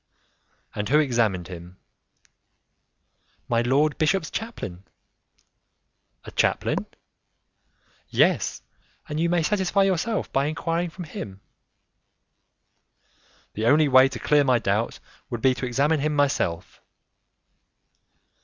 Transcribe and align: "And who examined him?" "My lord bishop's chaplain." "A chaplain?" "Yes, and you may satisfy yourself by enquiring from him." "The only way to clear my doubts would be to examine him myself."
"And 0.73 0.89
who 0.89 0.97
examined 0.97 1.47
him?" 1.47 1.77
"My 3.47 3.61
lord 3.61 3.99
bishop's 3.99 4.31
chaplain." 4.31 4.83
"A 6.25 6.31
chaplain?" 6.31 6.87
"Yes, 8.09 8.63
and 9.07 9.19
you 9.19 9.29
may 9.29 9.43
satisfy 9.43 9.83
yourself 9.83 10.33
by 10.33 10.47
enquiring 10.47 10.89
from 10.89 11.03
him." 11.03 11.41
"The 13.53 13.67
only 13.67 13.87
way 13.87 14.09
to 14.09 14.17
clear 14.17 14.43
my 14.43 14.57
doubts 14.57 14.99
would 15.29 15.43
be 15.43 15.53
to 15.53 15.67
examine 15.67 15.99
him 15.99 16.15
myself." 16.15 16.81